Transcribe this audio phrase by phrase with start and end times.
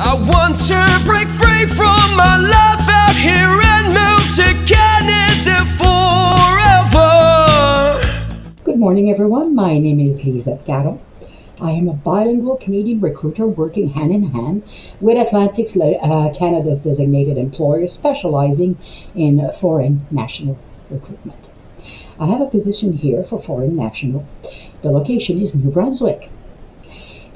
[0.00, 7.02] I want to break free from my life out here and move to Canada forever.
[8.62, 9.56] Good morning, everyone.
[9.56, 11.00] My name is Lisa Gatto.
[11.60, 14.62] I am a bilingual Canadian recruiter working hand in hand
[15.00, 18.78] with Atlantic's uh, Canada's designated employer specializing
[19.16, 20.56] in foreign national
[20.90, 21.50] recruitment.
[22.20, 24.24] I have a position here for foreign national.
[24.82, 26.30] The location is New Brunswick.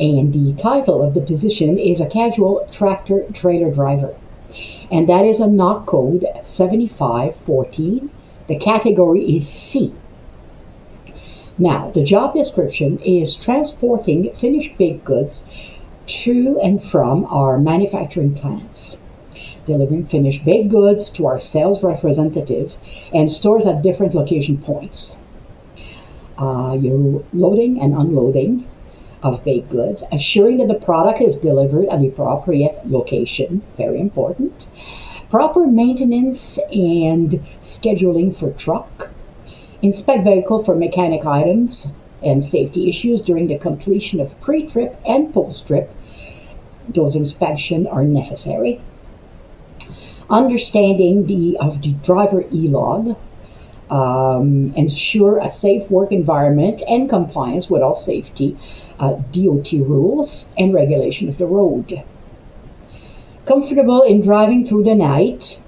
[0.00, 4.14] And the title of the position is a casual tractor trailer driver.
[4.90, 8.10] And that is a NOC code 7514.
[8.48, 9.94] The category is C.
[11.58, 15.44] Now, the job description is transporting finished baked goods
[16.06, 18.96] to and from our manufacturing plants,
[19.66, 22.76] delivering finished baked goods to our sales representative
[23.12, 25.18] and stores at different location points.
[26.38, 28.66] Uh, you're loading and unloading
[29.22, 34.66] of baked goods, assuring that the product is delivered at the appropriate location, very important.
[35.30, 39.10] Proper maintenance and scheduling for truck,
[39.82, 45.90] Inspect vehicle for mechanic items and safety issues during the completion of pre-trip and post-trip.
[46.88, 48.80] Those inspections are necessary.
[50.30, 53.16] Understanding the of the driver e-log,
[53.92, 58.56] um, ensure a safe work environment and compliance with all safety
[58.98, 62.02] uh, DOT rules and regulation of the road.
[63.44, 65.60] Comfortable in driving through the night,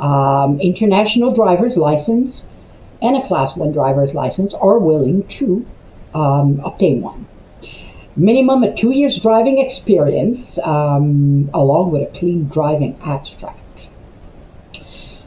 [0.00, 2.44] um, international driver's license,
[3.00, 5.64] and a Class 1 driver's license are willing to
[6.12, 7.26] um, obtain one.
[8.16, 13.88] Minimum of two years driving experience, um, along with a clean driving abstract.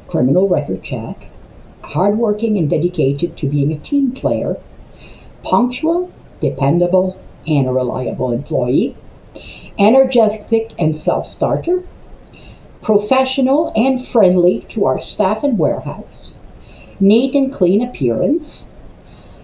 [0.10, 1.30] Criminal record check.
[1.84, 4.58] Hardworking and dedicated to being a team player.
[5.44, 6.10] Punctual,
[6.42, 8.96] dependable, and a reliable employee.
[9.78, 11.84] Energetic and self starter.
[12.82, 16.40] Professional and friendly to our staff and warehouse
[17.00, 18.68] neat and clean appearance.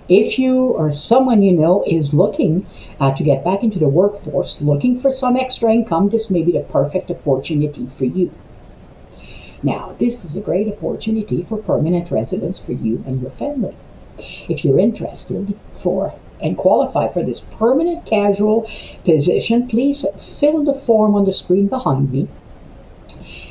[0.07, 2.65] If you or someone you know is looking
[2.99, 6.53] uh, to get back into the workforce, looking for some extra income, this may be
[6.53, 8.31] the perfect opportunity for you.
[9.61, 13.75] Now, this is a great opportunity for permanent residence for you and your family.
[14.47, 18.69] If you're interested for and qualify for this permanent casual
[19.03, 22.29] position, please fill the form on the screen behind me.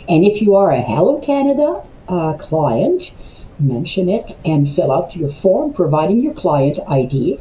[0.09, 3.13] And if you are a Hello Canada uh, client,
[3.59, 7.39] mention it and fill out your form providing your client ID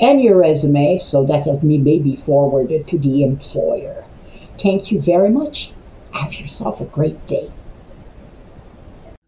[0.00, 4.04] and your resume so that it may be forwarded to the employer.
[4.58, 5.72] Thank you very much.
[6.10, 7.50] Have yourself a great day.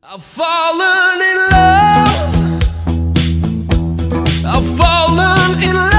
[0.09, 2.63] I've fallen in love.
[4.47, 5.96] I've fallen in love.